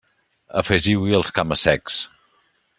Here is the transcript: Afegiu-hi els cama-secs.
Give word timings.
Afegiu-hi 0.61 1.13
els 1.19 1.31
cama-secs. 1.41 2.03